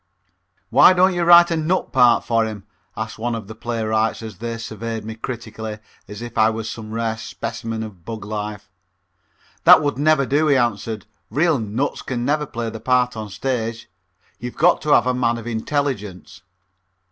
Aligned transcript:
"Why 0.71 0.93
don't 0.93 1.13
you 1.13 1.23
write 1.23 1.51
a 1.51 1.55
'nut' 1.55 1.91
part 1.93 2.23
for 2.25 2.43
him?" 2.45 2.65
asked 2.97 3.19
one 3.19 3.35
of 3.35 3.41
them 3.41 3.43
of 3.43 3.47
the 3.49 3.53
playwright 3.61 4.23
as 4.23 4.39
they 4.39 4.57
surveyed 4.57 5.05
me 5.05 5.13
critically 5.13 5.77
as 6.07 6.23
if 6.23 6.39
I 6.39 6.49
was 6.49 6.67
some 6.67 6.89
rare 6.91 7.17
specimen 7.19 7.83
of 7.83 8.03
bug 8.03 8.25
life. 8.25 8.71
"That 9.63 9.83
would 9.83 9.99
never 9.99 10.25
do," 10.25 10.47
he 10.47 10.57
answered. 10.57 11.05
"Real 11.29 11.59
'nuts' 11.59 12.01
can 12.01 12.25
never 12.25 12.47
play 12.47 12.71
the 12.71 12.79
part 12.79 13.15
on 13.15 13.25
the 13.27 13.31
stage. 13.31 13.91
You've 14.39 14.57
got 14.57 14.81
to 14.81 14.89
have 14.91 15.05
a 15.05 15.13
man 15.13 15.37
of 15.37 15.45
intelligence." 15.45 16.41